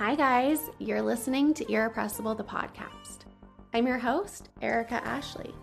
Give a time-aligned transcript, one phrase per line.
[0.00, 0.70] Hi, guys.
[0.78, 3.26] You're listening to Irrepressible, the podcast.
[3.74, 5.54] I'm your host, Erica Ashley.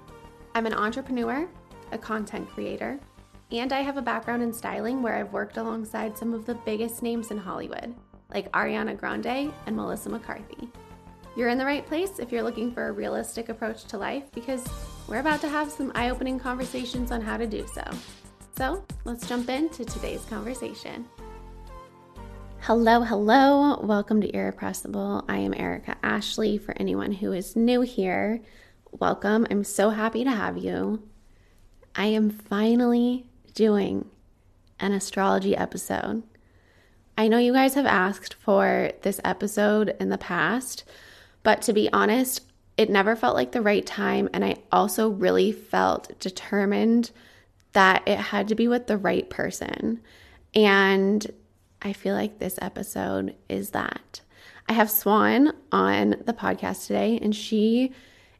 [0.54, 1.50] I'm an entrepreneur,
[1.92, 3.00] a content creator,
[3.52, 7.02] and I have a background in styling where I've worked alongside some of the biggest
[7.02, 7.96] names in Hollywood,
[8.32, 10.70] like Ariana Grande and Melissa McCarthy.
[11.36, 14.64] You're in the right place if you're looking for a realistic approach to life because
[15.08, 17.84] we're about to have some eye opening conversations on how to do so.
[18.56, 21.08] So let's jump into today's conversation.
[22.62, 23.80] Hello, hello.
[23.82, 25.24] Welcome to Irrepressible.
[25.30, 26.58] I am Erica Ashley.
[26.58, 28.42] For anyone who is new here,
[28.92, 29.48] welcome.
[29.50, 31.02] I'm so happy to have you.
[31.96, 34.10] I am finally doing
[34.80, 36.24] an astrology episode.
[37.18, 40.84] I know you guys have asked for this episode in the past,
[41.44, 42.42] but to be honest,
[42.76, 44.30] it never felt like the right time.
[44.34, 47.12] And I also really felt determined
[47.72, 50.02] that it had to be with the right person.
[50.54, 51.26] And
[51.82, 54.22] I feel like this episode is that.
[54.70, 57.94] I have Swan on the podcast today, and she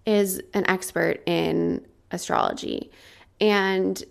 [0.06, 2.92] is an expert in astrology.
[3.40, 4.02] And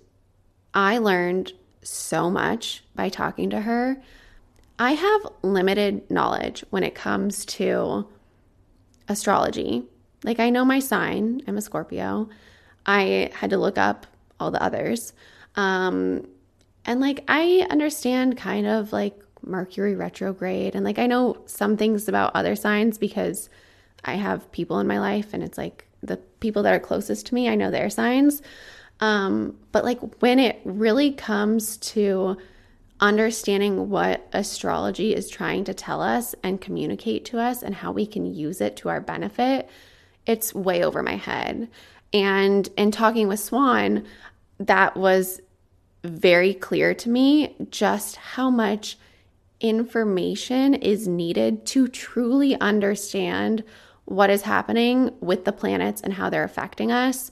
[0.74, 4.02] I learned so much by talking to her.
[4.78, 8.06] I have limited knowledge when it comes to
[9.08, 9.84] astrology.
[10.22, 12.28] Like, I know my sign, I'm a Scorpio.
[12.84, 14.06] I had to look up
[14.38, 15.12] all the others.
[15.54, 16.28] Um,
[16.84, 20.74] and like, I understand kind of like Mercury retrograde.
[20.74, 23.48] And like, I know some things about other signs because
[24.04, 27.34] I have people in my life and it's like the people that are closest to
[27.34, 28.42] me, I know their signs.
[29.00, 32.36] Um, but like, when it really comes to
[33.00, 38.06] understanding what astrology is trying to tell us and communicate to us and how we
[38.06, 39.68] can use it to our benefit,
[40.24, 41.68] it's way over my head.
[42.12, 44.06] And in talking with Swan,
[44.58, 45.40] that was
[46.04, 48.96] very clear to me just how much
[49.60, 53.64] information is needed to truly understand
[54.04, 57.30] what is happening with the planets and how they're affecting us.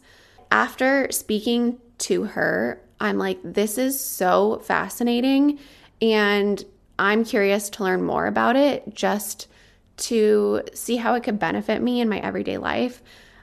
[0.50, 5.58] After speaking to her, I'm like, this is so fascinating.
[6.00, 6.64] And
[6.98, 9.48] I'm curious to learn more about it just
[9.96, 13.02] to see how it could benefit me in my everyday life.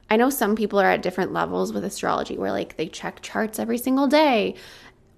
[0.10, 3.60] I know some people are at different levels with astrology where like they check charts
[3.60, 4.56] every single day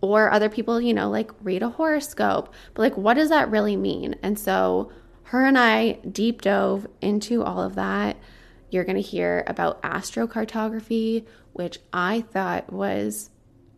[0.03, 2.53] or other people, you know, like read a horoscope.
[2.73, 4.15] But like what does that really mean?
[4.21, 4.91] And so
[5.23, 8.17] her and I deep dove into all of that.
[8.69, 13.29] You're going to hear about astrocartography, which I thought was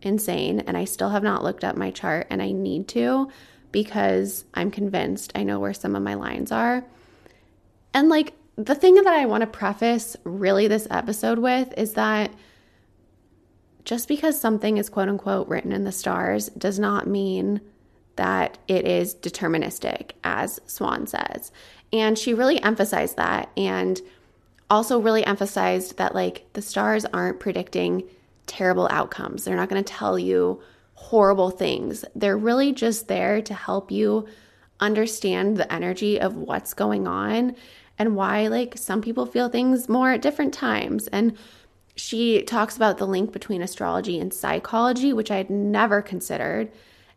[0.02, 3.30] insane and I still have not looked up my chart and I need to
[3.72, 6.84] because I'm convinced I know where some of my lines are.
[7.94, 12.32] And like the thing that I want to preface really this episode with is that
[13.86, 17.62] just because something is quote unquote written in the stars does not mean
[18.16, 21.52] that it is deterministic, as Swan says.
[21.92, 24.00] And she really emphasized that and
[24.68, 28.02] also really emphasized that like the stars aren't predicting
[28.46, 29.44] terrible outcomes.
[29.44, 30.60] They're not going to tell you
[30.94, 32.04] horrible things.
[32.14, 34.26] They're really just there to help you
[34.80, 37.54] understand the energy of what's going on
[37.98, 41.36] and why like some people feel things more at different times and
[41.96, 46.70] she talks about the link between astrology and psychology which i had never considered.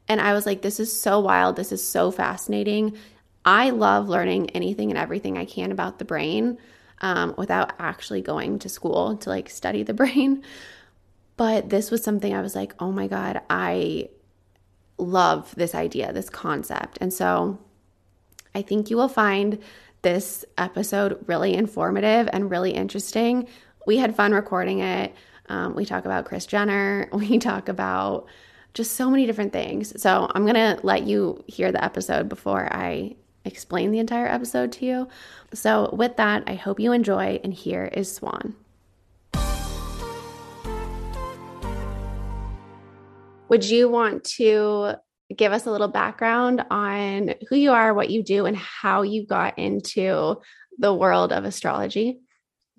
[0.08, 1.56] And i was like this is so wild.
[1.56, 2.98] This is so fascinating.
[3.46, 6.58] I love learning anything and everything i can about the brain
[7.02, 10.44] um, without actually going to school to like study the brain.
[11.38, 14.10] But this was something i was like oh my god i
[14.98, 16.98] love this idea this concept.
[17.02, 17.60] And so
[18.56, 19.60] i think you will find
[20.02, 23.48] this episode really informative and really interesting.
[23.90, 25.16] We had fun recording it.
[25.48, 27.10] Um, we talk about Kris Jenner.
[27.12, 28.28] We talk about
[28.76, 30.00] just so many different things.
[30.00, 34.74] So I'm going to let you hear the episode before I explain the entire episode
[34.74, 35.08] to you.
[35.56, 37.40] So, with that, I hope you enjoy.
[37.44, 38.56] And here is Swan.
[43.48, 44.98] Would you want to
[45.36, 49.26] give us a little background on who you are, what you do, and how you
[49.26, 50.36] got into
[50.78, 52.20] the world of astrology?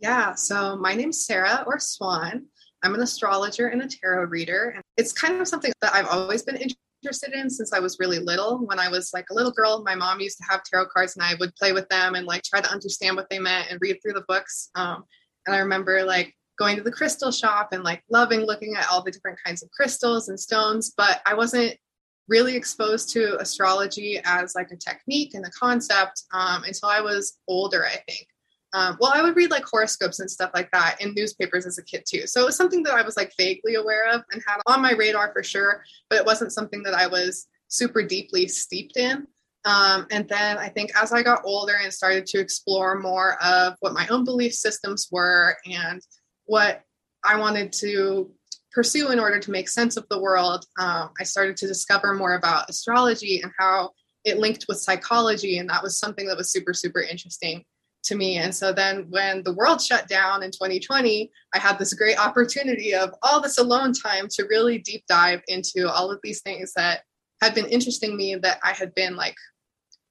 [0.00, 2.46] Yeah, so my name's Sarah or Swan.
[2.82, 4.72] I'm an astrologer and a tarot reader.
[4.74, 8.18] And it's kind of something that I've always been interested in since I was really
[8.18, 8.58] little.
[8.66, 11.24] When I was like a little girl, my mom used to have tarot cards and
[11.24, 13.98] I would play with them and like try to understand what they meant and read
[14.02, 14.70] through the books.
[14.74, 15.04] Um,
[15.46, 19.02] and I remember like going to the crystal shop and like loving looking at all
[19.02, 21.76] the different kinds of crystals and stones, but I wasn't
[22.28, 27.38] really exposed to astrology as like a technique and a concept um, until I was
[27.48, 28.26] older, I think.
[28.72, 31.82] Um, well, I would read like horoscopes and stuff like that in newspapers as a
[31.82, 32.26] kid too.
[32.26, 34.92] So it was something that I was like vaguely aware of and had on my
[34.92, 39.26] radar for sure, but it wasn't something that I was super deeply steeped in.
[39.64, 43.74] Um, and then I think as I got older and started to explore more of
[43.80, 46.00] what my own belief systems were and
[46.46, 46.82] what
[47.24, 48.30] I wanted to
[48.72, 52.34] pursue in order to make sense of the world, um, I started to discover more
[52.34, 53.90] about astrology and how
[54.24, 55.58] it linked with psychology.
[55.58, 57.64] And that was something that was super, super interesting
[58.04, 58.36] to me.
[58.36, 62.94] And so then when the world shut down in 2020, I had this great opportunity
[62.94, 67.02] of all this alone time to really deep dive into all of these things that
[67.42, 69.36] had been interesting me that I had been like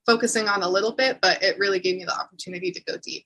[0.06, 3.26] focusing on a little bit, but it really gave me the opportunity to go deep.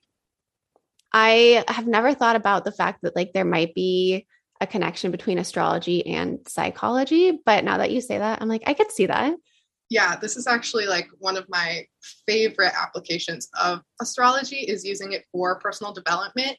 [1.12, 4.26] I have never thought about the fact that like there might be
[4.60, 8.74] a connection between astrology and psychology, but now that you say that, I'm like I
[8.74, 9.34] could see that.
[9.90, 11.86] Yeah, this is actually like one of my
[12.26, 16.56] favorite applications of astrology is using it for personal development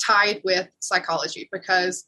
[0.00, 2.04] tied with psychology because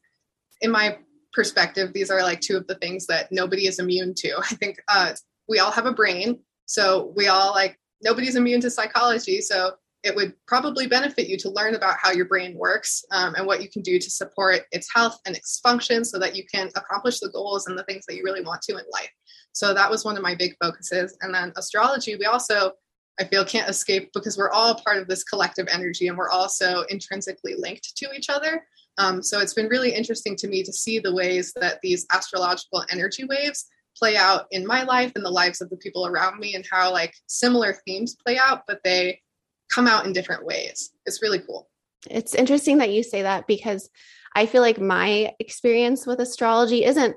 [0.61, 0.96] in my
[1.32, 4.37] perspective these are like two of the things that nobody is immune to.
[4.38, 5.14] I think uh,
[5.49, 10.16] we all have a brain, so we all like nobody's immune to psychology, so it
[10.16, 13.69] would probably benefit you to learn about how your brain works um, and what you
[13.69, 17.28] can do to support its health and its function so that you can accomplish the
[17.28, 19.11] goals and the things that you really want to in life.
[19.61, 21.19] So that was one of my big focuses.
[21.21, 22.73] And then astrology, we also,
[23.21, 26.85] I feel, can't escape because we're all part of this collective energy and we're also
[26.89, 28.65] intrinsically linked to each other.
[28.97, 32.87] Um, so it's been really interesting to me to see the ways that these astrological
[32.91, 36.55] energy waves play out in my life and the lives of the people around me
[36.55, 39.21] and how like similar themes play out, but they
[39.71, 40.93] come out in different ways.
[41.05, 41.69] It's really cool.
[42.11, 43.91] It's interesting that you say that because
[44.40, 47.14] I feel like my experience with astrology isn't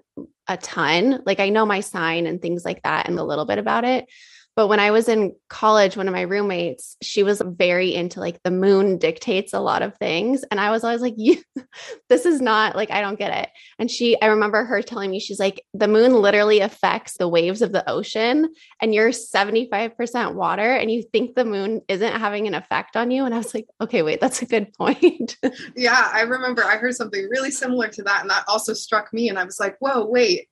[0.49, 1.21] a ton.
[1.25, 4.07] Like I know my sign and things like that and a little bit about it,
[4.55, 8.41] but when I was in college, one of my roommates, she was very into like
[8.44, 10.44] the moon dictates a lot of things.
[10.51, 11.41] And I was always like, you,
[12.09, 13.50] this is not like, I don't get it.
[13.79, 17.63] And she, I remember her telling me, she's like, the moon literally affects the waves
[17.63, 22.53] of the ocean and you're 75% water and you think the moon isn't having an
[22.53, 23.25] effect on you.
[23.25, 25.35] And I was like, okay, wait, that's a good point.
[25.75, 26.11] yeah.
[26.13, 28.21] I remember I heard something really similar to that.
[28.21, 29.29] And that also struck me.
[29.29, 30.47] And I was like, whoa, wait,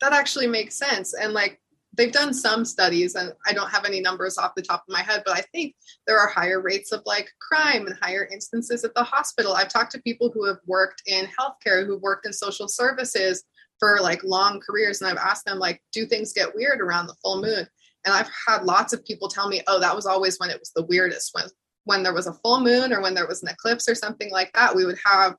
[0.00, 1.14] that actually makes sense.
[1.14, 1.60] And like,
[1.96, 5.02] they've done some studies and i don't have any numbers off the top of my
[5.02, 5.74] head but i think
[6.06, 9.54] there are higher rates of like crime and higher instances at the hospital.
[9.54, 13.44] I've talked to people who have worked in healthcare who've worked in social services
[13.78, 17.16] for like long careers and i've asked them like do things get weird around the
[17.22, 17.66] full moon?
[18.04, 20.72] And i've had lots of people tell me oh that was always when it was
[20.74, 21.46] the weirdest when
[21.84, 24.52] when there was a full moon or when there was an eclipse or something like
[24.54, 24.74] that.
[24.74, 25.36] We would have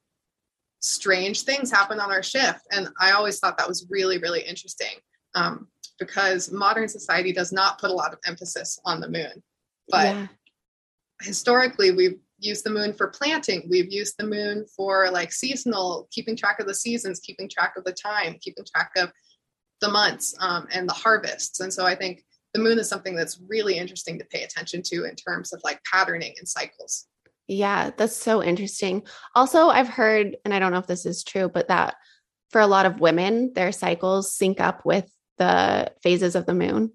[0.80, 2.62] strange things happen on our shift.
[2.72, 4.96] And i always thought that was really really interesting
[5.36, 5.68] um,
[6.00, 9.44] because modern society does not put a lot of emphasis on the moon.
[9.90, 10.28] But yeah.
[11.22, 13.68] historically, we've used the moon for planting.
[13.70, 17.84] We've used the moon for like seasonal, keeping track of the seasons, keeping track of
[17.84, 19.12] the time, keeping track of
[19.82, 21.60] the months um, and the harvests.
[21.60, 22.24] And so I think
[22.54, 25.80] the moon is something that's really interesting to pay attention to in terms of like
[25.92, 27.08] patterning and cycles.
[27.48, 29.04] Yeah, that's so interesting.
[29.34, 31.96] Also, I've heard, and I don't know if this is true, but that
[32.52, 36.92] for a lot of women, their cycles sync up with the phases of the moon?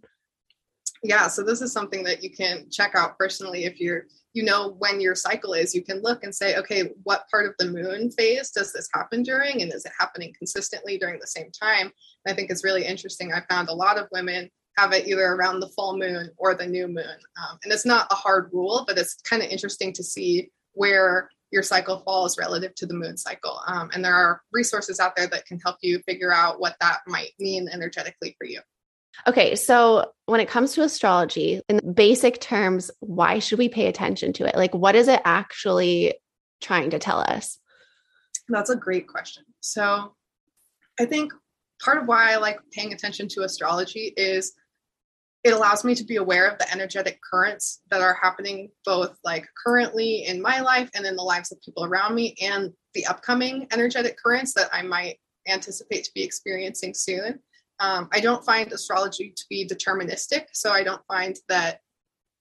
[1.03, 4.05] Yeah, so this is something that you can check out personally if you're
[4.35, 7.53] you know when your cycle is you can look and say okay what part of
[7.59, 11.51] the moon phase does this happen during and is it happening consistently during the same
[11.51, 11.93] time?
[12.25, 13.33] And i think it's really interesting.
[13.33, 14.49] I found a lot of women
[14.79, 17.19] have it either around the full moon or the new moon.
[17.37, 21.29] Um, and it's not a hard rule but it's kind of interesting to see where
[21.53, 23.61] your cycle falls relative to the moon cycle.
[23.67, 27.01] Um, and there are resources out there that can help you figure out what that
[27.07, 28.61] might mean energetically for you.
[29.27, 34.33] Okay, so when it comes to astrology, in basic terms, why should we pay attention
[34.33, 34.57] to it?
[34.57, 36.15] Like, what is it actually
[36.63, 37.59] trying to tell us?
[38.49, 39.45] That's a great question.
[39.61, 40.15] So,
[40.99, 41.33] I think
[41.83, 44.55] part of why I like paying attention to astrology is
[45.45, 49.47] it allows me to be aware of the energetic currents that are happening both like
[49.65, 53.67] currently in my life and in the lives of people around me and the upcoming
[53.73, 55.19] energetic currents that i might
[55.49, 57.39] anticipate to be experiencing soon.
[57.81, 61.81] Um, i don't find astrology to be deterministic so i don't find that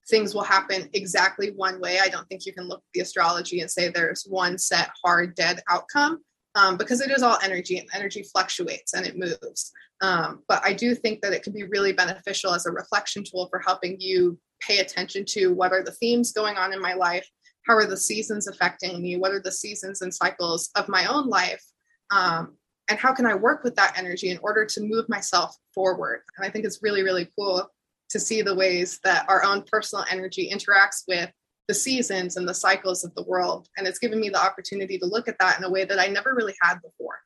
[0.10, 2.00] things will happen exactly one way.
[2.00, 5.36] I don't think you can look at the astrology and say there's one set hard
[5.36, 6.22] dead outcome
[6.56, 9.72] um, because it is all energy and energy fluctuates and it moves.
[10.02, 13.48] Um, but I do think that it can be really beneficial as a reflection tool
[13.50, 17.28] for helping you pay attention to what are the themes going on in my life,
[17.68, 21.28] how are the seasons affecting me, what are the seasons and cycles of my own
[21.28, 21.64] life,
[22.12, 22.56] um,
[22.90, 26.22] and how can I work with that energy in order to move myself forward.
[26.38, 27.68] And I think it's really, really cool
[28.10, 31.32] to see the ways that our own personal energy interacts with
[31.72, 33.70] the seasons and the cycles of the world.
[33.78, 36.08] And it's given me the opportunity to look at that in a way that I
[36.08, 37.22] never really had before.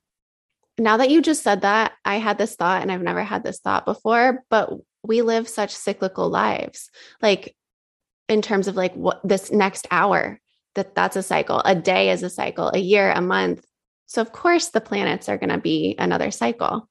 [0.78, 3.60] Now that you just said that, I had this thought and I've never had this
[3.60, 4.44] thought before.
[4.52, 4.72] But
[5.02, 6.92] we live such cyclical lives.
[7.24, 7.56] Like
[8.30, 10.40] in terms of like what this next hour,
[10.76, 11.64] that that's a cycle.
[11.66, 13.66] A day is a cycle, a year, a month.
[14.06, 16.88] So of course the planets are going to be another cycle.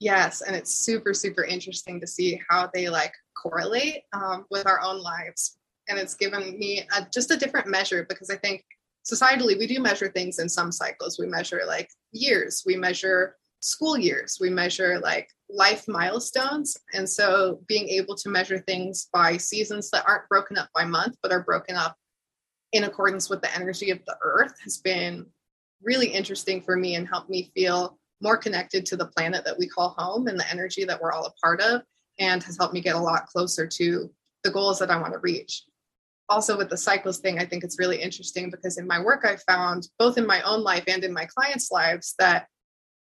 [0.00, 4.80] Yes, and it's super super interesting to see how they like correlate um, with our
[4.80, 8.64] own lives, and it's given me a, just a different measure because I think
[9.04, 11.18] societally we do measure things in some cycles.
[11.18, 17.60] We measure like years, we measure school years, we measure like life milestones, and so
[17.66, 21.42] being able to measure things by seasons that aren't broken up by month but are
[21.42, 21.96] broken up
[22.72, 25.24] in accordance with the energy of the earth has been
[25.82, 29.68] really interesting for me and helped me feel more connected to the planet that we
[29.68, 31.82] call home and the energy that we're all a part of
[32.18, 34.10] and has helped me get a lot closer to
[34.42, 35.64] the goals that I want to reach.
[36.28, 39.36] Also, with the cycles thing, I think it's really interesting because in my work, I
[39.36, 42.46] found both in my own life and in my clients' lives that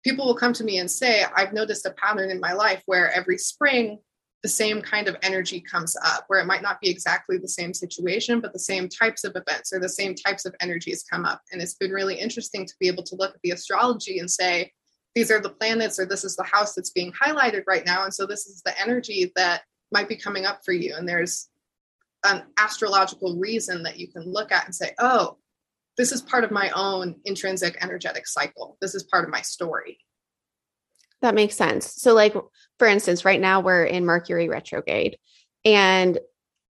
[0.04, 3.10] people will come to me and say, I've noticed a pattern in my life where
[3.10, 3.98] every spring
[4.42, 7.74] the same kind of energy comes up where it might not be exactly the same
[7.74, 11.40] situation but the same types of events or the same types of energies come up.
[11.50, 14.72] And it's been really interesting to be able to look at the astrology and say
[15.14, 18.12] these are the planets or this is the house that's being highlighted right now and
[18.12, 20.94] so this is the energy that might be coming up for you.
[20.96, 21.48] And there's
[22.24, 25.36] an astrological reason that you can look at and say oh
[25.96, 29.98] this is part of my own intrinsic energetic cycle this is part of my story
[31.22, 31.92] that makes sense.
[31.94, 32.34] So, like,
[32.78, 35.18] for instance, right now we're in Mercury retrograde,
[35.64, 36.18] and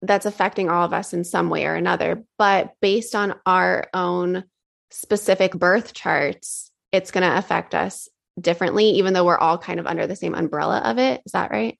[0.01, 2.23] that's affecting all of us in some way or another.
[2.37, 4.45] But based on our own
[4.89, 9.85] specific birth charts, it's going to affect us differently, even though we're all kind of
[9.85, 11.21] under the same umbrella of it.
[11.25, 11.77] Is that right?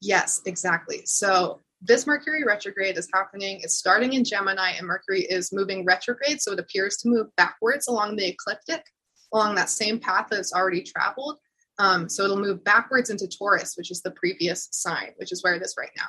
[0.00, 1.02] Yes, exactly.
[1.04, 3.60] So, this Mercury retrograde is happening.
[3.62, 6.40] It's starting in Gemini, and Mercury is moving retrograde.
[6.40, 8.84] So, it appears to move backwards along the ecliptic,
[9.32, 11.38] along that same path that it's already traveled.
[11.78, 15.54] Um, so it'll move backwards into Taurus, which is the previous sign, which is where
[15.54, 16.06] it is right now.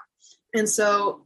[0.54, 1.26] And so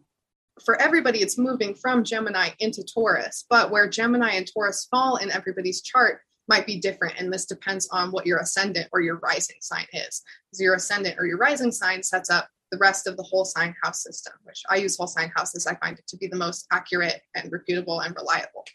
[0.63, 5.31] for everybody, it's moving from Gemini into Taurus, but where Gemini and Taurus fall in
[5.31, 7.19] everybody's chart might be different.
[7.19, 10.21] And this depends on what your ascendant or your rising sign is.
[10.49, 13.75] Because your ascendant or your rising sign sets up the rest of the whole sign
[13.83, 15.67] house system, which I use whole sign houses.
[15.67, 18.65] I find it to be the most accurate and reputable and reliable.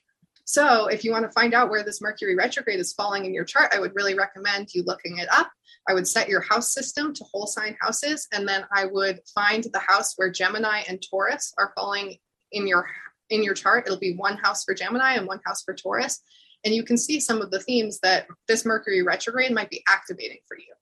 [0.45, 3.45] So, if you want to find out where this Mercury retrograde is falling in your
[3.45, 5.51] chart, I would really recommend you looking it up.
[5.89, 9.65] I would set your house system to whole sign houses, and then I would find
[9.73, 12.17] the house where Gemini and Taurus are falling
[12.51, 12.89] in your
[13.31, 13.87] in your chart.
[13.87, 16.21] It'll be one house for Gemini and one house for Taurus,
[16.65, 20.39] and you can see some of the themes that this Mercury retrograde might be activating
[20.47, 20.75] for you.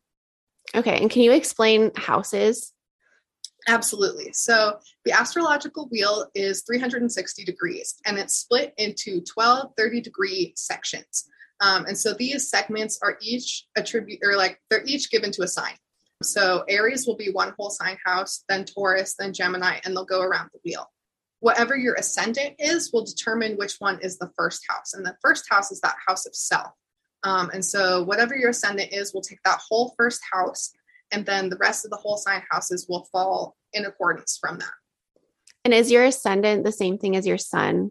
[0.75, 2.73] Okay, and can you explain houses?
[3.71, 4.33] Absolutely.
[4.33, 11.29] So the astrological wheel is 360 degrees and it's split into 12 30 degree sections.
[11.61, 15.49] Um, and so these segments are each attribute or like they're each given to a
[15.49, 15.75] sign.
[16.25, 20.21] So Aries will be one whole sign house, then Taurus, then Gemini, and they'll go
[20.21, 20.91] around the wheel.
[21.39, 24.95] Whatever your ascendant is will determine which one is the first house.
[24.95, 26.73] And the first house is that house of self.
[27.23, 30.73] Um, and so whatever your ascendant is will take that whole first house
[31.13, 34.71] and then the rest of the whole sign houses will fall in accordance from that.
[35.65, 37.91] And is your ascendant the same thing as your sun?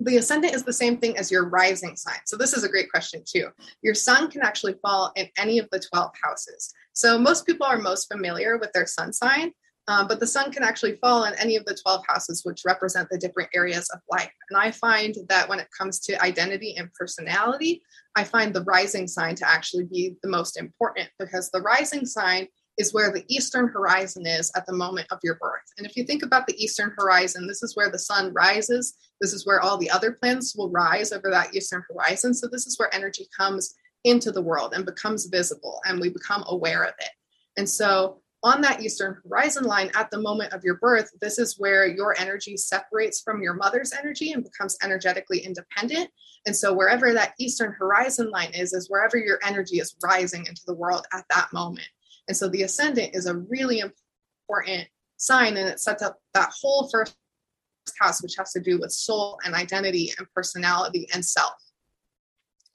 [0.00, 2.18] The ascendant is the same thing as your rising sign.
[2.26, 3.48] So, this is a great question, too.
[3.82, 6.72] Your sun can actually fall in any of the 12 houses.
[6.92, 9.52] So, most people are most familiar with their sun sign,
[9.88, 13.08] um, but the sun can actually fall in any of the 12 houses, which represent
[13.08, 14.32] the different areas of life.
[14.50, 17.82] And I find that when it comes to identity and personality,
[18.16, 22.48] I find the rising sign to actually be the most important because the rising sign
[22.78, 25.62] is where the eastern horizon is at the moment of your birth.
[25.78, 28.96] And if you think about the eastern horizon, this is where the sun rises.
[29.20, 32.34] This is where all the other planets will rise over that eastern horizon.
[32.34, 33.74] So, this is where energy comes
[34.04, 37.10] into the world and becomes visible, and we become aware of it.
[37.56, 41.58] And so, on that eastern horizon line at the moment of your birth, this is
[41.58, 46.08] where your energy separates from your mother's energy and becomes energetically independent.
[46.46, 50.62] And so, wherever that eastern horizon line is, is wherever your energy is rising into
[50.64, 51.88] the world at that moment.
[52.28, 54.86] And so, the ascendant is a really important
[55.16, 57.16] sign, and it sets up that whole first
[58.00, 61.54] house, which has to do with soul and identity and personality and self.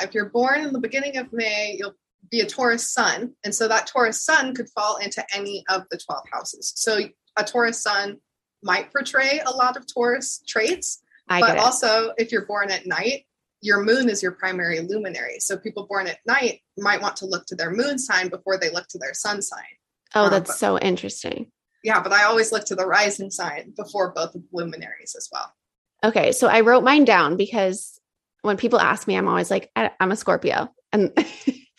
[0.01, 1.95] If you're born in the beginning of May, you'll
[2.29, 3.33] be a Taurus sun.
[3.43, 6.73] And so that Taurus sun could fall into any of the 12 houses.
[6.75, 6.99] So
[7.37, 8.17] a Taurus sun
[8.63, 13.25] might portray a lot of Taurus traits, I but also if you're born at night,
[13.61, 15.39] your moon is your primary luminary.
[15.39, 18.71] So people born at night might want to look to their moon sign before they
[18.71, 19.63] look to their sun sign.
[20.15, 21.51] Oh, um, that's but, so interesting.
[21.83, 25.53] Yeah, but I always look to the rising sign before both luminaries as well.
[26.03, 27.99] Okay, so I wrote mine down because
[28.41, 30.73] when people ask me, I'm always like, I'm a Scorpio.
[30.91, 31.11] And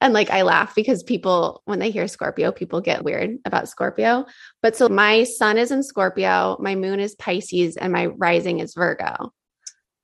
[0.00, 4.26] and like I laugh because people, when they hear Scorpio, people get weird about Scorpio.
[4.62, 8.74] But so my sun is in Scorpio, my moon is Pisces, and my rising is
[8.74, 9.32] Virgo.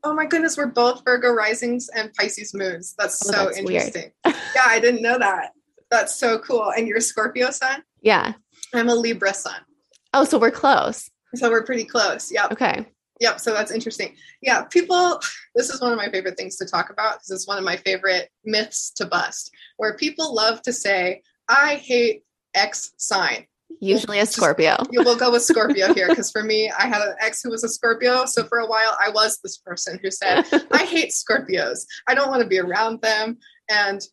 [0.02, 2.94] Oh my goodness, we're both Virgo risings and Pisces moons.
[2.98, 4.12] That's oh, so that's interesting.
[4.26, 4.34] yeah,
[4.66, 5.52] I didn't know that.
[5.90, 6.70] That's so cool.
[6.76, 7.82] And you're Scorpio sun?
[8.02, 8.34] Yeah.
[8.74, 9.60] I'm a Libra sun.
[10.12, 11.10] Oh, so we're close.
[11.34, 12.30] So we're pretty close.
[12.30, 12.48] Yeah.
[12.50, 12.86] Okay.
[13.20, 13.40] Yep.
[13.40, 14.16] So that's interesting.
[14.42, 14.64] Yeah.
[14.64, 15.20] People,
[15.54, 17.76] this is one of my favorite things to talk about because it's one of my
[17.76, 23.46] favorite myths to bust, where people love to say, I hate X sign.
[23.80, 24.76] Usually a Scorpio.
[24.90, 27.64] you will go with Scorpio here because for me, I had an ex who was
[27.64, 28.24] a Scorpio.
[28.24, 31.84] So for a while, I was this person who said, I hate Scorpios.
[32.08, 33.38] I don't want to be around them.
[33.68, 34.06] And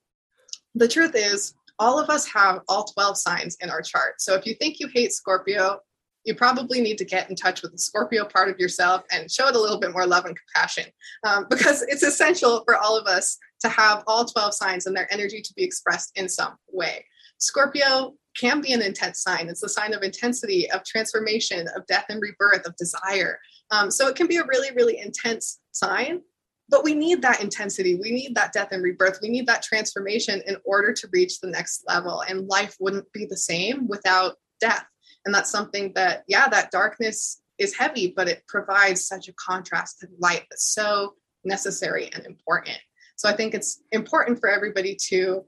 [0.75, 4.21] the truth is, all of us have all 12 signs in our chart.
[4.21, 5.79] So if you think you hate Scorpio,
[6.23, 9.47] you probably need to get in touch with the Scorpio part of yourself and show
[9.47, 10.85] it a little bit more love and compassion
[11.25, 15.11] um, because it's essential for all of us to have all 12 signs and their
[15.11, 17.05] energy to be expressed in some way.
[17.37, 19.49] Scorpio can be an intense sign.
[19.49, 23.39] It's a sign of intensity, of transformation, of death and rebirth, of desire.
[23.71, 26.21] Um, so it can be a really, really intense sign,
[26.69, 27.95] but we need that intensity.
[27.95, 29.19] We need that death and rebirth.
[29.21, 32.23] We need that transformation in order to reach the next level.
[32.27, 34.85] And life wouldn't be the same without death
[35.25, 39.99] and that's something that yeah that darkness is heavy but it provides such a contrast
[39.99, 41.13] to light that's so
[41.43, 42.77] necessary and important.
[43.15, 45.45] So i think it's important for everybody to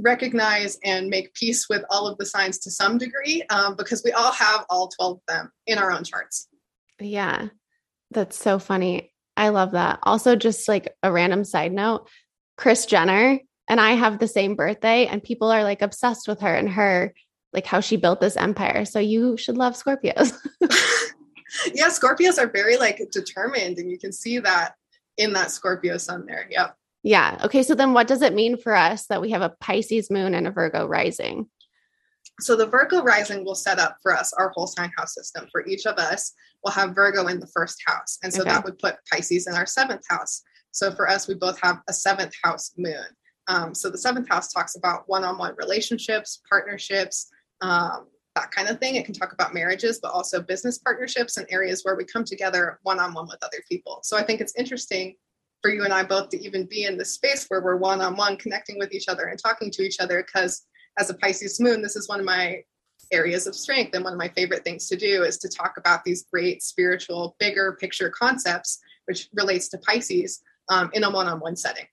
[0.00, 4.12] recognize and make peace with all of the signs to some degree um, because we
[4.12, 6.48] all have all 12 of them in our own charts.
[7.00, 7.48] Yeah
[8.10, 9.12] that's so funny.
[9.36, 9.98] I love that.
[10.02, 12.08] Also just like a random side note
[12.56, 16.54] Kris Jenner and i have the same birthday and people are like obsessed with her
[16.54, 17.14] and her
[17.52, 18.84] like how she built this empire.
[18.84, 20.32] So you should love Scorpios.
[21.74, 24.74] yeah, Scorpios are very like determined, and you can see that
[25.16, 26.46] in that Scorpio sun there.
[26.50, 26.74] Yep.
[27.02, 27.38] Yeah.
[27.44, 27.62] Okay.
[27.62, 30.46] So then what does it mean for us that we have a Pisces moon and
[30.46, 31.48] a Virgo rising?
[32.40, 35.48] So the Virgo rising will set up for us our whole sign house system.
[35.50, 38.18] For each of us, we'll have Virgo in the first house.
[38.22, 38.50] And so okay.
[38.50, 40.42] that would put Pisces in our seventh house.
[40.70, 43.04] So for us, we both have a seventh house moon.
[43.48, 48.68] Um, so the seventh house talks about one on one relationships, partnerships, um, that kind
[48.68, 48.94] of thing.
[48.94, 52.78] It can talk about marriages, but also business partnerships and areas where we come together
[52.82, 54.00] one on one with other people.
[54.02, 55.16] So I think it's interesting
[55.60, 58.16] for you and I both to even be in this space where we're one on
[58.16, 60.24] one connecting with each other and talking to each other.
[60.24, 60.66] Because
[60.98, 62.62] as a Pisces moon, this is one of my
[63.10, 63.94] areas of strength.
[63.94, 67.34] And one of my favorite things to do is to talk about these great spiritual,
[67.38, 71.86] bigger picture concepts, which relates to Pisces um, in a one on one setting.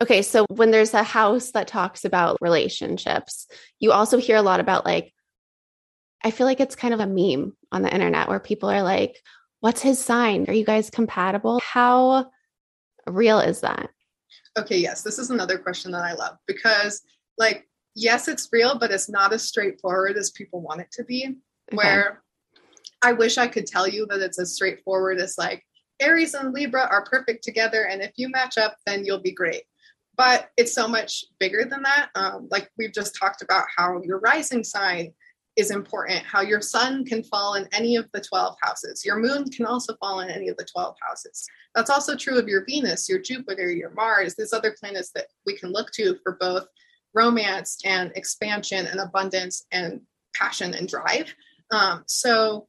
[0.00, 3.46] Okay, so when there's a house that talks about relationships,
[3.80, 5.12] you also hear a lot about like,
[6.24, 9.16] I feel like it's kind of a meme on the internet where people are like,
[9.60, 10.44] What's his sign?
[10.48, 11.60] Are you guys compatible?
[11.60, 12.30] How
[13.06, 13.90] real is that?
[14.56, 17.02] Okay, yes, this is another question that I love because,
[17.38, 21.38] like, yes, it's real, but it's not as straightforward as people want it to be.
[21.72, 21.76] Okay.
[21.76, 22.22] Where
[23.02, 25.64] I wish I could tell you that it's as straightforward as like,
[26.00, 29.64] Aries and Libra are perfect together, and if you match up, then you'll be great
[30.18, 32.10] but it's so much bigger than that.
[32.16, 35.14] Um, like we've just talked about how your rising sign
[35.56, 39.04] is important, how your sun can fall in any of the 12 houses.
[39.04, 41.46] Your moon can also fall in any of the 12 houses.
[41.74, 44.34] That's also true of your Venus, your Jupiter, your Mars.
[44.34, 46.66] There's other planets that we can look to for both
[47.14, 50.00] romance and expansion and abundance and
[50.34, 51.32] passion and drive.
[51.70, 52.66] Um, so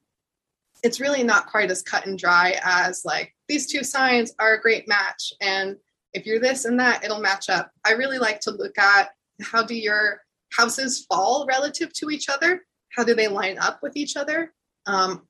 [0.83, 4.61] it's really not quite as cut and dry as like these two signs are a
[4.61, 5.75] great match and
[6.13, 7.71] if you're this and that, it'll match up.
[7.85, 9.09] I really like to look at
[9.41, 10.21] how do your
[10.57, 12.65] houses fall relative to each other?
[12.95, 14.53] How do they line up with each other?
[14.85, 15.27] Um,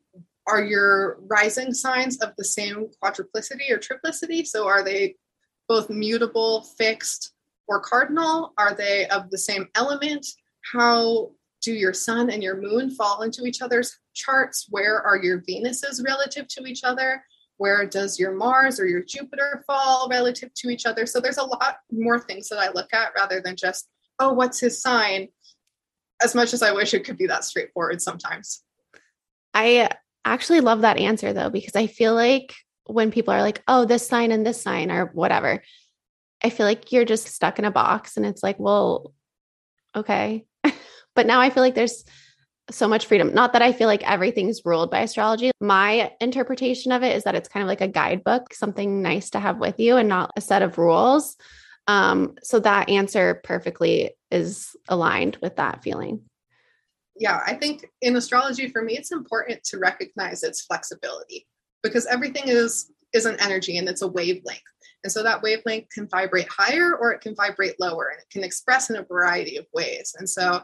[0.47, 4.45] are your rising signs of the same quadruplicity or triplicity?
[4.45, 5.15] So are they
[5.67, 7.33] both mutable, fixed,
[7.67, 8.53] or cardinal?
[8.57, 10.25] Are they of the same element?
[10.73, 14.67] How do your sun and your moon fall into each other's charts?
[14.69, 17.23] Where are your Venuses relative to each other?
[17.59, 21.05] Where does your Mars or your Jupiter fall relative to each other?
[21.05, 24.61] So there's a lot more things that I look at rather than just, oh, what's
[24.61, 25.27] his sign?
[26.23, 28.63] As much as I wish it could be that straightforward sometimes.
[29.53, 29.89] I
[30.23, 34.07] actually love that answer though, because I feel like when people are like, oh, this
[34.07, 35.61] sign and this sign or whatever,
[36.41, 39.13] I feel like you're just stuck in a box and it's like, well,
[39.93, 40.45] okay.
[41.13, 42.05] but now I feel like there's
[42.71, 43.33] so much freedom.
[43.33, 45.51] Not that I feel like everything's ruled by astrology.
[45.59, 49.39] My interpretation of it is that it's kind of like a guidebook, something nice to
[49.39, 51.37] have with you and not a set of rules.
[51.87, 56.21] Um, so that answer perfectly is aligned with that feeling.
[57.15, 61.47] Yeah, I think in astrology, for me, it's important to recognize its flexibility
[61.83, 64.61] because everything is is an energy and it's a wavelength.
[65.03, 68.43] And so that wavelength can vibrate higher or it can vibrate lower and it can
[68.43, 70.15] express in a variety of ways.
[70.17, 70.61] And so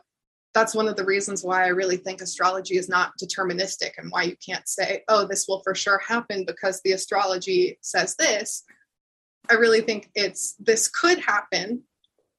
[0.55, 4.23] that's one of the reasons why I really think astrology is not deterministic and why
[4.23, 8.63] you can't say, oh, this will for sure happen because the astrology says this.
[9.49, 11.83] I really think it's this could happen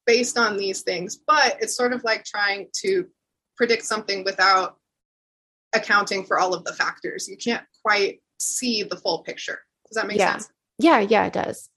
[0.07, 3.05] based on these things, but it's sort of like trying to
[3.55, 4.77] predict something without
[5.75, 7.27] accounting for all of the factors.
[7.27, 9.59] You can't quite see the full picture.
[9.87, 10.31] Does that make yeah.
[10.31, 10.49] sense?
[10.79, 11.69] Yeah, yeah, it does.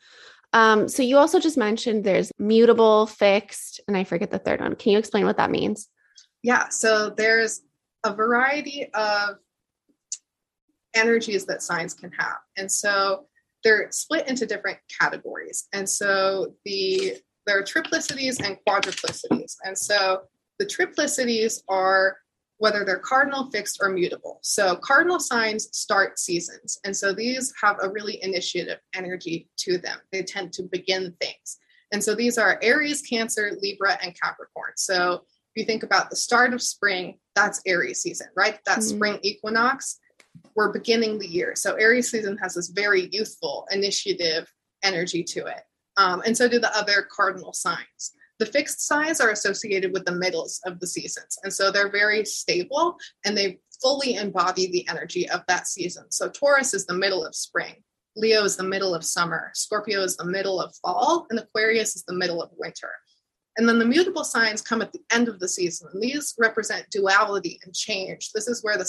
[0.55, 4.75] Um, so you also just mentioned there's mutable, fixed, and I forget the third one.
[4.75, 5.89] Can you explain what that means?
[6.43, 7.63] Yeah, so there's
[8.05, 9.37] a variety of
[10.95, 12.39] energies that signs can have.
[12.57, 13.27] And so
[13.63, 15.69] they're split into different categories.
[15.73, 19.57] And so the there are triplicities and quadruplicities.
[19.65, 20.23] And so
[20.59, 22.19] the triplicities are
[22.59, 24.39] whether they're cardinal, fixed, or mutable.
[24.43, 26.79] So cardinal signs start seasons.
[26.85, 29.99] And so these have a really initiative energy to them.
[30.13, 31.57] They tend to begin things.
[31.93, 34.73] And so these are Aries, Cancer, Libra, and Capricorn.
[34.77, 38.59] So if you think about the start of spring, that's Aries season, right?
[38.67, 38.97] That mm-hmm.
[38.97, 39.99] spring equinox,
[40.55, 41.55] we're beginning the year.
[41.57, 44.51] So Aries season has this very youthful initiative
[44.83, 45.63] energy to it.
[45.97, 48.13] Um, and so do the other cardinal signs.
[48.39, 51.37] The fixed signs are associated with the middles of the seasons.
[51.43, 56.11] And so they're very stable and they fully embody the energy of that season.
[56.11, 57.75] So Taurus is the middle of spring,
[58.17, 62.05] Leo is the middle of summer, Scorpio is the middle of fall, and Aquarius is
[62.05, 62.91] the middle of winter.
[63.57, 65.89] And then the mutable signs come at the end of the season.
[65.93, 68.31] And these represent duality and change.
[68.33, 68.89] This is where the,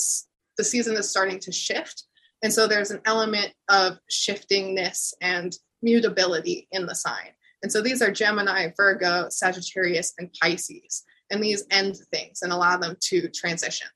[0.57, 2.03] the season is starting to shift.
[2.43, 7.31] And so there's an element of shiftingness and mutability in the sign.
[7.63, 11.03] And so these are Gemini, Virgo, Sagittarius, and Pisces.
[11.29, 13.87] And these end things and allow them to transition.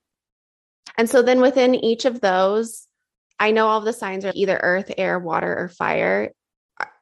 [0.97, 2.87] And so then within each of those,
[3.39, 6.31] I know all the signs are either earth, air, water, or fire.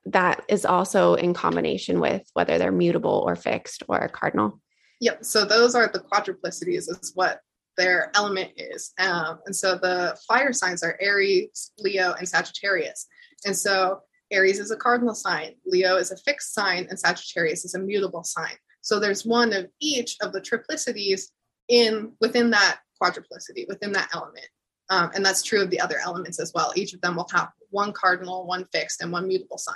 [0.05, 4.59] That is also in combination with whether they're mutable or fixed or cardinal.
[4.99, 5.25] Yep.
[5.25, 7.39] So those are the quadruplicities, is what
[7.77, 8.93] their element is.
[8.99, 13.07] Um, and so the fire signs are Aries, Leo, and Sagittarius.
[13.45, 17.75] And so Aries is a cardinal sign, Leo is a fixed sign, and Sagittarius is
[17.75, 18.55] a mutable sign.
[18.81, 21.23] So there's one of each of the triplicities
[21.69, 24.47] in within that quadruplicity, within that element.
[24.89, 26.73] Um, and that's true of the other elements as well.
[26.75, 29.75] Each of them will have one cardinal, one fixed, and one mutable sign.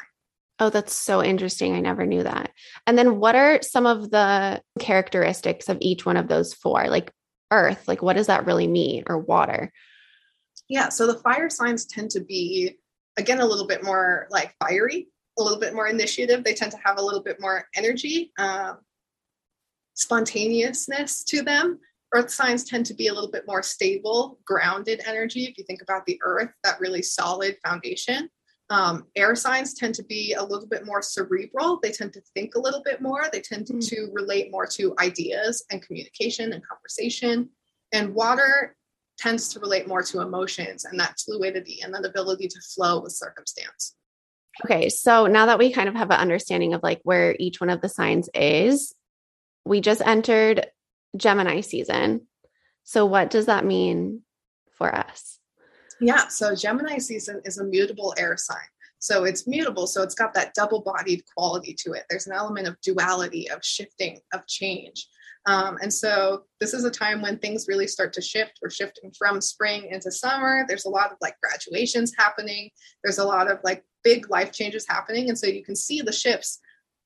[0.60, 1.76] Oh, that's so interesting.
[1.76, 2.52] I never knew that.
[2.88, 6.88] And then what are some of the characteristics of each one of those four?
[6.90, 7.12] Like
[7.52, 9.04] earth, like what does that really mean?
[9.08, 9.72] Or water?
[10.68, 12.78] Yeah, so the fire signs tend to be
[13.18, 16.80] again a little bit more like fiery a little bit more initiative they tend to
[16.84, 18.78] have a little bit more energy um,
[19.96, 21.80] spontaneousness to them
[22.14, 25.82] earth signs tend to be a little bit more stable grounded energy if you think
[25.82, 28.30] about the earth that really solid foundation
[28.70, 32.56] um, air signs tend to be a little bit more cerebral they tend to think
[32.56, 33.88] a little bit more they tend to, mm.
[33.90, 37.50] to relate more to ideas and communication and conversation
[37.94, 38.76] and water
[39.18, 43.12] tends to relate more to emotions and that fluidity and that ability to flow with
[43.12, 43.96] circumstance.
[44.66, 47.70] Okay, so now that we kind of have an understanding of like where each one
[47.70, 48.94] of the signs is,
[49.66, 50.68] we just entered
[51.16, 52.28] Gemini season.
[52.84, 54.22] So what does that mean
[54.72, 55.37] for us?
[56.00, 58.58] Yeah, so Gemini season is a mutable air sign.
[59.00, 62.06] So it's mutable, so it's got that double bodied quality to it.
[62.10, 65.08] There's an element of duality, of shifting, of change.
[65.46, 68.60] Um, and so this is a time when things really start to shift.
[68.62, 70.66] We're shifting from spring into summer.
[70.68, 72.70] There's a lot of like graduations happening.
[73.04, 75.30] There's a lot of like big life changes happening.
[75.30, 76.60] And so you can see the shifts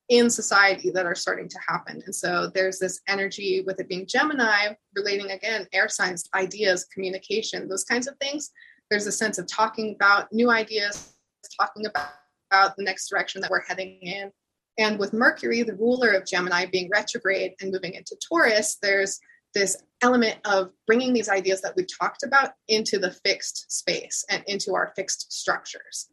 [0.09, 2.01] in society that are starting to happen.
[2.05, 7.69] And so there's this energy with it being Gemini, relating again, air signs, ideas, communication,
[7.69, 8.51] those kinds of things.
[8.91, 11.13] There's a sense of talking about new ideas,
[11.57, 12.09] talking about,
[12.51, 14.31] about the next direction that we're heading in.
[14.77, 19.19] And with Mercury, the ruler of Gemini, being retrograde and moving into Taurus, there's
[19.55, 24.43] this element of bringing these ideas that we've talked about into the fixed space and
[24.47, 26.09] into our fixed structures.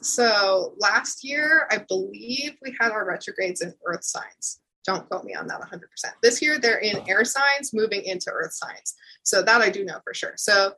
[0.00, 4.60] So last year, I believe we had our retrogrades in earth signs.
[4.86, 5.82] Don't quote me on that 100%.
[6.22, 8.94] This year, they're in air signs moving into earth signs.
[9.22, 10.32] So that I do know for sure.
[10.36, 10.72] So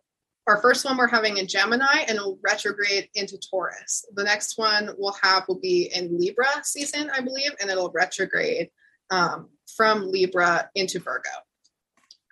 [0.50, 4.04] our first one we're having in Gemini and it'll retrograde into Taurus.
[4.14, 8.68] The next one we'll have will be in Libra season, I believe, and it'll retrograde
[9.10, 11.30] um, from Libra into Virgo.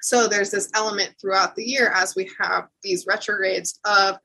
[0.01, 4.19] So there's this element throughout the year as we have these retrogrades of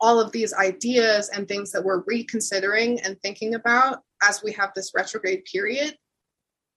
[0.00, 4.70] all of these ideas and things that we're reconsidering and thinking about as we have
[4.74, 5.96] this retrograde period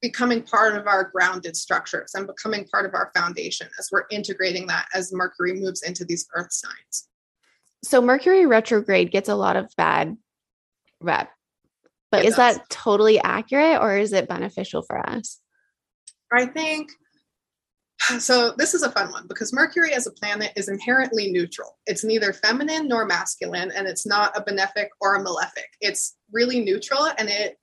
[0.01, 4.67] becoming part of our grounded structures and becoming part of our foundation as we're integrating
[4.67, 7.07] that as Mercury moves into these earth signs.
[7.83, 10.17] So Mercury retrograde gets a lot of bad
[10.99, 11.29] rep.
[12.11, 12.57] But It is does.
[12.57, 15.39] that totally accurate or is it beneficial for us?
[16.33, 16.91] I think
[18.19, 18.53] so.
[18.57, 21.77] This is a fun one because Mercury as a planet is inherently neutral.
[21.85, 25.67] It's neither feminine nor masculine, and it's not a benefic or a malefic.
[25.81, 27.57] It's really neutral, and it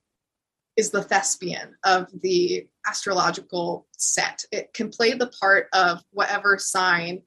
[0.79, 4.45] is the thespian of the astrological set.
[4.53, 7.23] It can play the part of whatever sign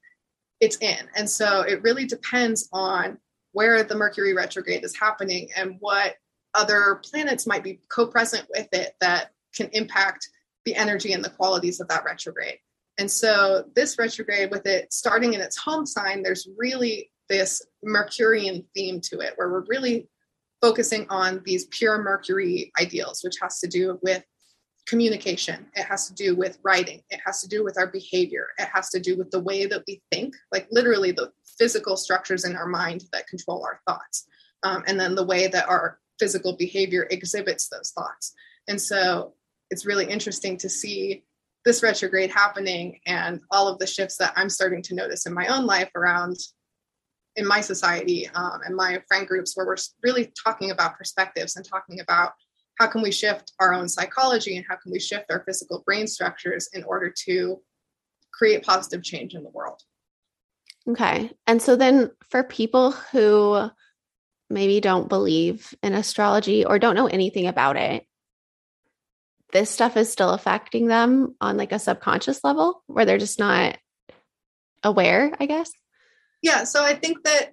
[0.62, 1.10] it's in.
[1.18, 3.18] And so it really depends on
[3.52, 6.16] where the Mercury retrograde is happening and what
[6.54, 10.30] other planets might be co present with it that can impact
[10.64, 12.58] the energy and the qualities of that retrograde.
[12.98, 18.66] And so, this retrograde, with it starting in its home sign, there's really this Mercurian
[18.76, 20.08] theme to it, where we're really
[20.62, 24.24] focusing on these pure Mercury ideals, which has to do with
[24.88, 25.68] communication.
[25.76, 27.02] It has to do with writing.
[27.10, 28.48] It has to do with our behavior.
[28.58, 32.46] It has to do with the way that we think, like literally the physical structures
[32.46, 34.26] in our mind that control our thoughts.
[34.64, 38.34] Um, and then the way that our physical behavior exhibits those thoughts.
[38.68, 39.34] And so
[39.70, 41.24] it's really interesting to see
[41.66, 45.48] this retrograde happening and all of the shifts that I'm starting to notice in my
[45.48, 46.38] own life around
[47.36, 51.66] in my society um, and my friend groups where we're really talking about perspectives and
[51.66, 52.34] talking about
[52.80, 56.08] how can we shift our own psychology and how can we shift our physical brain
[56.08, 57.62] structures in order to
[58.34, 59.82] create positive change in the world
[60.90, 61.32] Okay.
[61.46, 63.70] And so then for people who
[64.50, 68.06] maybe don't believe in astrology or don't know anything about it,
[69.54, 73.78] this stuff is still affecting them on like a subconscious level where they're just not
[74.84, 75.72] aware, I guess.
[76.42, 77.52] Yeah so i think that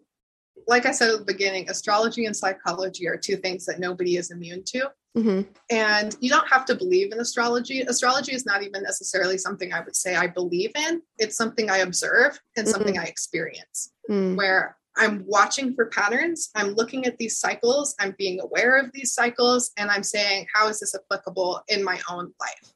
[0.66, 4.30] like i said at the beginning astrology and psychology are two things that nobody is
[4.30, 4.90] immune to.
[5.14, 7.80] Hmm and you don't have to believe in astrology.
[7.82, 11.02] Astrology is not even necessarily something i would say i believe in.
[11.18, 13.92] It's something i observe and something i experience.
[14.10, 14.36] Mm.
[14.36, 19.12] where I'm watching for patterns, I'm looking at these cycles, I'm being aware of these
[19.12, 22.72] cycles, and I'm saying, how is this applicable in my own life?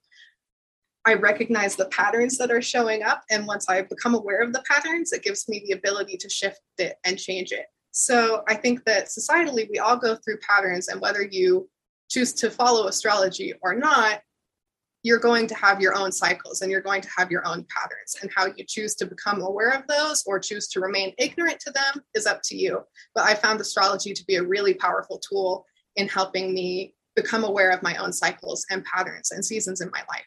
[1.04, 3.22] I recognize the patterns that are showing up.
[3.30, 6.60] And once I become aware of the patterns, it gives me the ability to shift
[6.78, 7.66] it and change it.
[7.90, 11.68] So I think that societally, we all go through patterns, and whether you
[12.08, 14.20] choose to follow astrology or not,
[15.02, 18.16] you're going to have your own cycles and you're going to have your own patterns.
[18.22, 21.72] And how you choose to become aware of those or choose to remain ignorant to
[21.72, 22.82] them is up to you.
[23.14, 27.70] But I found astrology to be a really powerful tool in helping me become aware
[27.70, 30.24] of my own cycles and patterns and seasons in my life.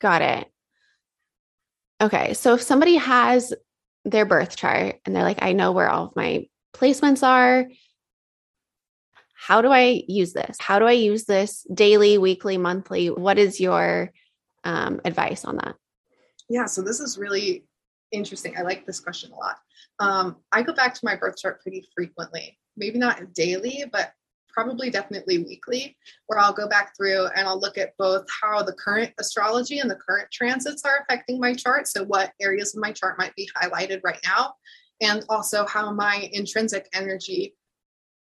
[0.00, 0.48] Got it.
[2.00, 2.34] Okay.
[2.34, 3.52] So if somebody has
[4.04, 7.66] their birth chart and they're like, I know where all of my placements are,
[9.34, 10.56] how do I use this?
[10.60, 13.08] How do I use this daily, weekly, monthly?
[13.08, 14.12] What is your
[14.64, 15.76] um, advice on that?
[16.48, 17.66] Yeah, so this is really
[18.12, 18.56] interesting.
[18.56, 19.56] I like this question a lot.
[20.00, 24.12] Um, I go back to my birth chart pretty frequently, maybe not daily, but
[24.58, 28.72] probably definitely weekly, where I'll go back through and I'll look at both how the
[28.72, 31.86] current astrology and the current transits are affecting my chart.
[31.86, 34.54] So, what areas of my chart might be highlighted right now,
[35.00, 37.54] and also how my intrinsic energy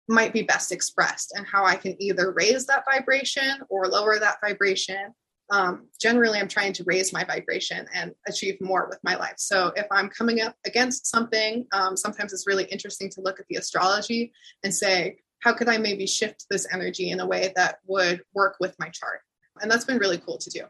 [0.07, 4.37] might be best expressed and how I can either raise that vibration or lower that
[4.39, 5.15] vibration
[5.49, 9.71] um, generally i'm trying to raise my vibration and achieve more with my life so
[9.77, 13.55] if i'm coming up against something um, sometimes it's really interesting to look at the
[13.55, 18.21] astrology and say how could i maybe shift this energy in a way that would
[18.33, 19.21] work with my chart?
[19.61, 20.61] And that's been really cool to do.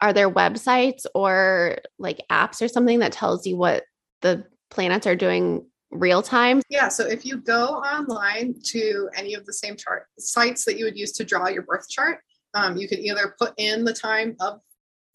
[0.00, 3.84] Are there websites or like apps or something that tells you what
[4.20, 6.62] the planets are doing real time?
[6.70, 10.86] yeah so if you go online to any of the same chart sites that you
[10.86, 12.20] would use to draw your birth chart
[12.54, 14.60] um, you could either put in the time of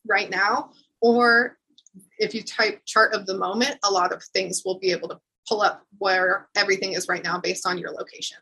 [0.07, 0.69] right now
[1.01, 1.57] or
[2.19, 5.17] if you type chart of the moment a lot of things will be able to
[5.47, 8.37] pull up where everything is right now based on your location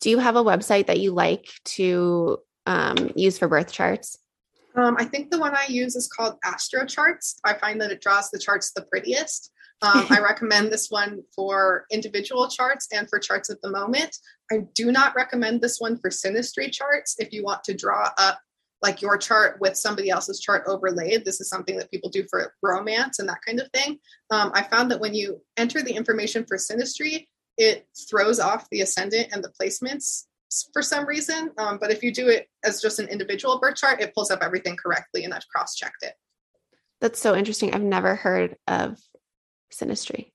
[0.00, 4.18] Do you have a website that you like to um, use for birth charts?
[4.76, 8.00] um, i think the one i use is called astro charts i find that it
[8.00, 9.50] draws the charts the prettiest
[9.82, 14.16] um, I recommend this one for individual charts and for charts at the moment.
[14.50, 17.16] I do not recommend this one for synastry charts.
[17.18, 18.40] If you want to draw up
[18.80, 22.54] like your chart with somebody else's chart overlaid, this is something that people do for
[22.62, 23.98] romance and that kind of thing.
[24.30, 27.26] Um, I found that when you enter the information for synastry,
[27.58, 30.24] it throws off the ascendant and the placements
[30.72, 31.50] for some reason.
[31.58, 34.42] Um, but if you do it as just an individual birth chart, it pulls up
[34.42, 36.14] everything correctly and I've cross checked it.
[37.00, 37.74] That's so interesting.
[37.74, 38.98] I've never heard of
[39.72, 40.32] synastry.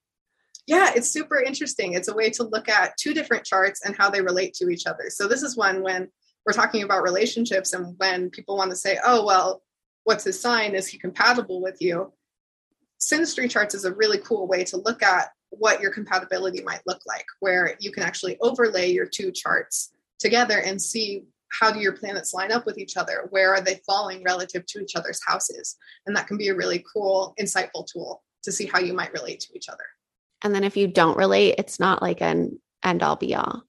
[0.66, 1.92] Yeah, it's super interesting.
[1.92, 4.86] It's a way to look at two different charts and how they relate to each
[4.86, 5.10] other.
[5.10, 6.08] So, this is one when
[6.46, 9.62] we're talking about relationships and when people want to say, oh, well,
[10.04, 10.74] what's his sign?
[10.74, 12.12] Is he compatible with you?
[12.98, 17.00] Synastry charts is a really cool way to look at what your compatibility might look
[17.06, 21.92] like, where you can actually overlay your two charts together and see how do your
[21.92, 23.26] planets line up with each other?
[23.30, 25.76] Where are they falling relative to each other's houses?
[26.06, 29.40] And that can be a really cool, insightful tool to see how you might relate
[29.40, 29.84] to each other.
[30.42, 33.62] And then if you don't relate, it's not like an end all be all.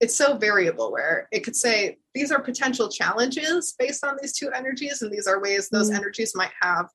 [0.00, 4.50] It's so variable where it could say these are potential challenges based on these two
[4.50, 5.96] energies, and these are ways those mm-hmm.
[5.96, 6.88] energies might have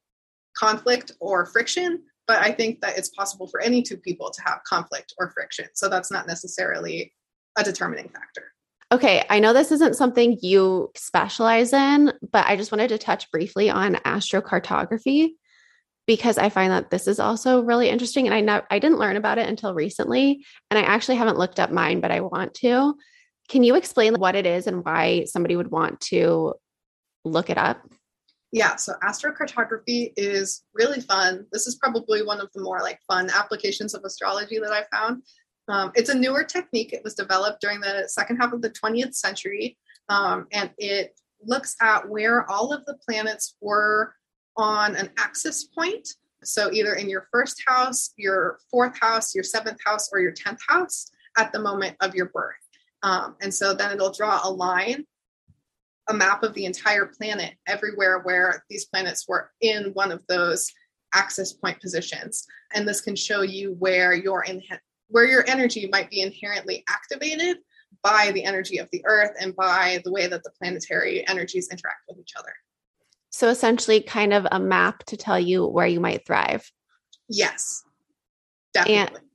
[0.57, 2.03] conflict or friction.
[2.27, 5.67] But I think that it's possible for any two people to have conflict or friction.
[5.73, 7.13] So that's not necessarily
[7.57, 8.51] a determining factor.
[8.91, 13.29] Okay, I know this isn't something you specialize in, but I just wanted to touch
[13.31, 15.31] briefly on astrocartography
[16.05, 19.17] because I find that this is also really interesting and I know I didn't learn
[19.17, 22.95] about it until recently and I actually haven't looked up mine but I want to.
[23.49, 26.53] Can you explain what it is and why somebody would want to
[27.25, 27.81] look it up?
[28.51, 31.45] Yeah, so astrocartography is really fun.
[31.51, 35.23] This is probably one of the more like fun applications of astrology that I found.
[35.67, 36.93] Um, it's a newer technique.
[36.93, 41.75] It was developed during the second half of the 20th century, um, and it looks
[41.81, 44.13] at where all of the planets were
[44.55, 46.07] on an axis point.
[46.43, 50.59] So, either in your first house, your fourth house, your seventh house, or your 10th
[50.67, 52.55] house at the moment of your birth.
[53.03, 55.05] Um, and so then it'll draw a line,
[56.09, 60.71] a map of the entire planet, everywhere where these planets were in one of those
[61.13, 62.45] axis point positions.
[62.73, 64.61] And this can show you where your in,
[65.09, 67.57] where your energy might be inherently activated
[68.03, 72.03] by the energy of the earth and by the way that the planetary energies interact
[72.07, 72.53] with each other.
[73.29, 76.69] So essentially kind of a map to tell you where you might thrive.
[77.29, 77.83] Yes.
[78.73, 79.19] Definitely.
[79.19, 79.25] And,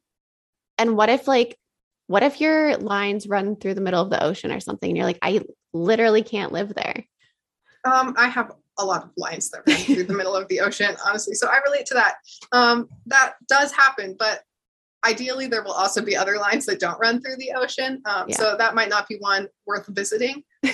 [0.79, 1.57] and what if like
[2.07, 5.07] what if your lines run through the middle of the ocean or something and you're
[5.07, 7.05] like I literally can't live there?
[7.85, 10.97] Um I have a lot of lines that run through the middle of the ocean
[11.05, 11.35] honestly.
[11.35, 12.15] So I relate to that.
[12.53, 14.43] Um that does happen, but
[15.05, 18.37] ideally there will also be other lines that don't run through the ocean um, yeah.
[18.37, 20.43] so that might not be one worth visiting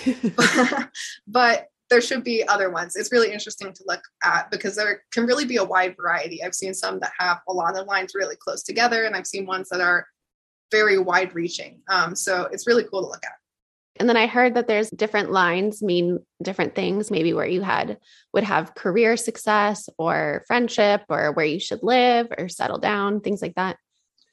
[1.26, 5.24] but there should be other ones it's really interesting to look at because there can
[5.24, 8.36] really be a wide variety i've seen some that have a lot of lines really
[8.36, 10.06] close together and i've seen ones that are
[10.70, 13.32] very wide reaching um, so it's really cool to look at
[13.98, 17.98] and then I heard that there's different lines mean different things, maybe where you had
[18.32, 23.42] would have career success or friendship or where you should live or settle down, things
[23.42, 23.76] like that.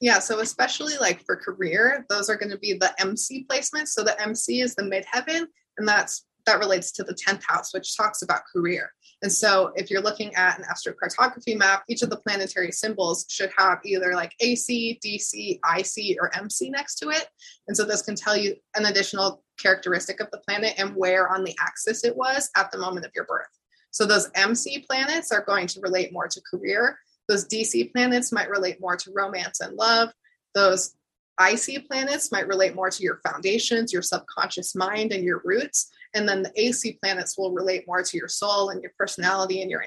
[0.00, 3.88] Yeah, so especially like for career, those are going to be the MC placements.
[3.88, 5.46] So the MC is the midheaven,
[5.78, 8.92] and that's that relates to the 10th house, which talks about career.
[9.22, 13.50] And so if you're looking at an astrocartography map, each of the planetary symbols should
[13.56, 17.26] have either like AC, DC, IC, or MC next to it.
[17.66, 21.44] And so this can tell you an additional characteristic of the planet and where on
[21.44, 23.46] the axis it was at the moment of your birth.
[23.90, 28.50] So those MC planets are going to relate more to career those DC planets might
[28.50, 30.10] relate more to romance and love.
[30.54, 30.94] Those
[31.40, 35.90] IC planets might relate more to your foundations, your subconscious mind, and your roots.
[36.14, 39.70] And then the AC planets will relate more to your soul and your personality and
[39.70, 39.84] your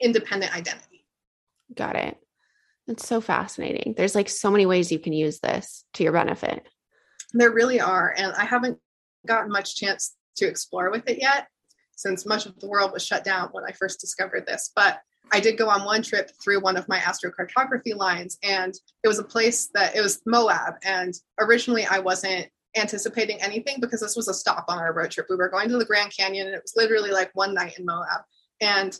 [0.00, 1.06] independent identity.
[1.74, 2.18] Got it.
[2.86, 3.94] It's so fascinating.
[3.96, 6.66] There's like so many ways you can use this to your benefit.
[7.32, 8.12] There really are.
[8.16, 8.78] And I haven't
[9.26, 11.46] gotten much chance to explore with it yet
[11.94, 14.70] since much of the world was shut down when I first discovered this.
[14.74, 15.00] But
[15.32, 19.18] I did go on one trip through one of my astrocartography lines, and it was
[19.18, 20.74] a place that it was Moab.
[20.84, 25.26] And originally, I wasn't anticipating anything because this was a stop on our road trip.
[25.30, 27.86] We were going to the Grand Canyon, and it was literally like one night in
[27.86, 28.22] Moab.
[28.60, 28.98] And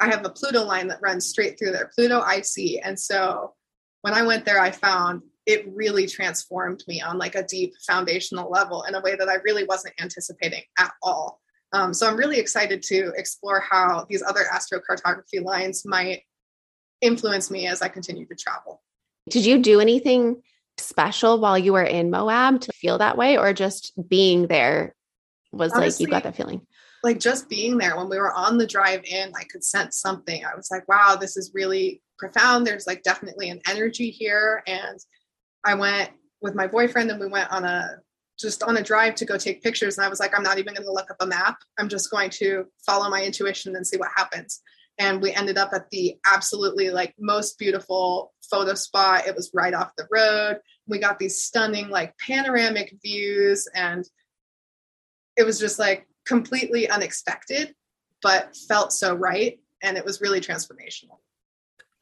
[0.00, 2.80] I have a Pluto line that runs straight through there, Pluto IC.
[2.84, 3.54] And so
[4.02, 8.50] when I went there, I found it really transformed me on like a deep foundational
[8.50, 11.40] level in a way that I really wasn't anticipating at all.
[11.72, 16.22] Um, so I'm really excited to explore how these other astrocartography lines might
[17.00, 18.82] influence me as I continue to travel.
[19.28, 20.42] Did you do anything
[20.78, 24.94] special while you were in Moab to feel that way, or just being there
[25.52, 26.66] was Honestly, like you got that feeling?
[27.02, 30.44] Like just being there when we were on the drive in, I could sense something.
[30.44, 32.66] I was like, wow, this is really profound.
[32.66, 34.62] There's like definitely an energy here.
[34.66, 34.98] And
[35.64, 37.98] I went with my boyfriend and we went on a
[38.38, 39.96] just on a drive to go take pictures.
[39.96, 41.56] And I was like, I'm not even going to look up a map.
[41.78, 44.60] I'm just going to follow my intuition and see what happens.
[44.98, 49.26] And we ended up at the absolutely like most beautiful photo spot.
[49.26, 50.58] It was right off the road.
[50.86, 54.04] We got these stunning like panoramic views and
[55.36, 57.74] it was just like completely unexpected,
[58.22, 59.58] but felt so right.
[59.82, 61.18] And it was really transformational.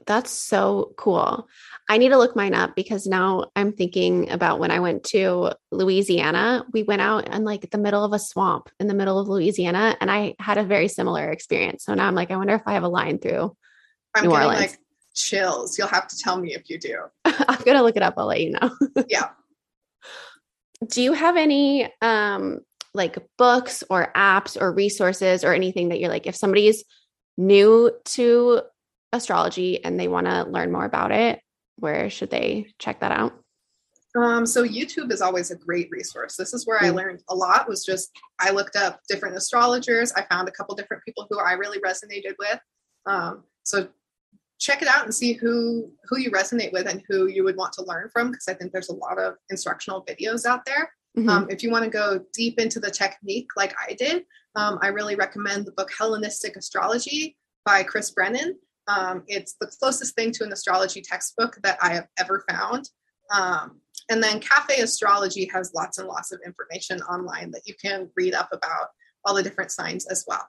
[0.07, 1.49] That's so cool.
[1.89, 5.53] I need to look mine up because now I'm thinking about when I went to
[5.71, 6.65] Louisiana.
[6.73, 9.97] We went out in like the middle of a swamp in the middle of Louisiana,
[10.01, 11.85] and I had a very similar experience.
[11.85, 13.57] So now I'm like, I wonder if I have a line through
[14.15, 14.61] I'm New Orleans.
[14.61, 14.79] Like
[15.15, 15.79] chills.
[15.79, 17.05] You'll have to tell me if you do.
[17.25, 18.15] I'm going to look it up.
[18.17, 18.71] I'll let you know.
[19.09, 19.31] yeah.
[20.87, 22.61] Do you have any um
[22.93, 26.85] like books or apps or resources or anything that you're like if somebody's
[27.37, 28.63] new to
[29.17, 31.41] astrology and they want to learn more about it,
[31.77, 33.35] where should they check that out?
[34.17, 36.37] Um, so YouTube is always a great resource.
[36.37, 36.87] This is where mm.
[36.87, 37.69] I learned a lot.
[37.69, 40.13] Was just I looked up different astrologers.
[40.13, 42.61] I found a couple different people who I really resonated with.
[43.07, 43.89] Um, so
[44.61, 47.73] check it out and see who who you resonate with and who you would want
[47.75, 50.93] to learn from because I think there's a lot of instructional videos out there.
[51.19, 51.29] Mm-hmm.
[51.29, 54.25] Um, if you want to go deep into the technique like I did,
[54.57, 58.59] um, I really recommend the book Hellenistic Astrology by Chris Brennan.
[58.89, 62.89] Um, it's the closest thing to an astrology textbook that I have ever found.
[63.33, 63.81] Um,
[64.11, 68.35] and then Cafe Astrology has lots and lots of information online that you can read
[68.35, 68.89] up about
[69.25, 70.47] all the different signs as well.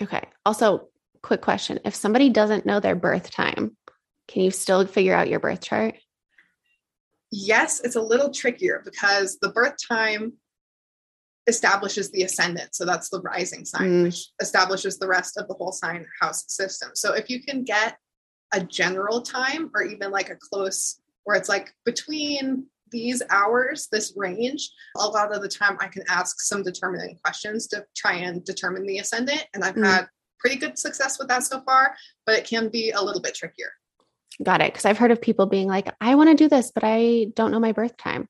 [0.00, 0.22] Okay.
[0.46, 0.88] Also,
[1.22, 3.76] quick question if somebody doesn't know their birth time,
[4.28, 5.96] can you still figure out your birth chart?
[7.30, 10.34] Yes, it's a little trickier because the birth time
[11.48, 12.74] establishes the ascendant.
[12.74, 14.02] So that's the rising sign, mm.
[14.04, 16.90] which establishes the rest of the whole sign house system.
[16.94, 17.96] So if you can get
[18.52, 24.14] a general time or even like a close where it's like between these hours, this
[24.16, 28.44] range, a lot of the time I can ask some determining questions to try and
[28.44, 29.44] determine the ascendant.
[29.54, 29.84] And I've mm.
[29.84, 30.06] had
[30.38, 31.96] pretty good success with that so far,
[32.26, 33.72] but it can be a little bit trickier.
[34.42, 34.72] Got it.
[34.72, 37.50] Because I've heard of people being like, I want to do this, but I don't
[37.50, 38.28] know my birth time.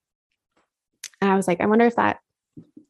[1.20, 2.18] And I was like, I wonder if that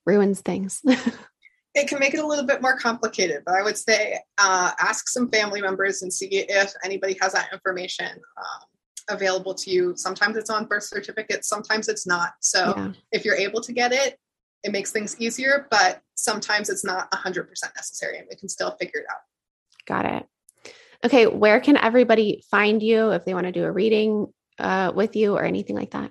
[0.09, 0.81] ruins things.
[1.75, 5.09] it can make it a little bit more complicated, but I would say uh, ask
[5.09, 8.67] some family members and see if anybody has that information um,
[9.11, 9.93] available to you.
[9.97, 12.33] Sometimes it's on birth certificates, sometimes it's not.
[12.41, 12.93] So yeah.
[13.13, 14.19] if you're able to get it,
[14.65, 17.47] it makes things easier, but sometimes it's not 100%
[17.77, 19.21] necessary and we can still figure it out.
[19.87, 20.27] Got it.
[21.05, 24.27] Okay, where can everybody find you if they want to do a reading
[24.59, 26.11] uh, with you or anything like that?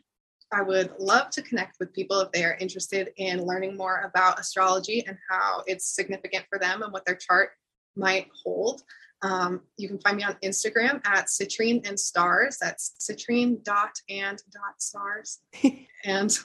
[0.52, 4.40] I would love to connect with people if they are interested in learning more about
[4.40, 7.50] astrology and how it's significant for them and what their chart
[7.96, 8.84] might hold.
[9.24, 12.58] Um, you can find me on Instagram at citrine and stars.
[12.62, 15.40] That's citrine dot and dot stars.
[16.06, 16.38] and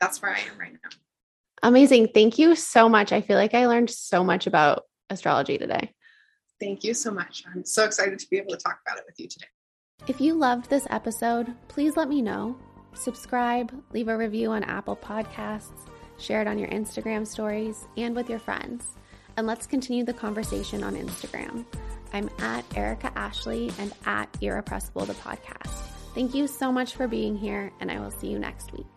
[0.00, 0.90] that's where I am right now.
[1.62, 2.08] Amazing.
[2.14, 3.12] Thank you so much.
[3.12, 5.92] I feel like I learned so much about astrology today.
[6.60, 7.44] Thank you so much.
[7.52, 9.46] I'm so excited to be able to talk about it with you today.
[10.08, 12.56] If you loved this episode, please let me know.
[12.96, 15.86] Subscribe, leave a review on Apple Podcasts,
[16.18, 18.96] share it on your Instagram stories and with your friends.
[19.36, 21.66] And let's continue the conversation on Instagram.
[22.12, 25.82] I'm at Erica Ashley and at Irrepressible the podcast.
[26.14, 28.95] Thank you so much for being here, and I will see you next week.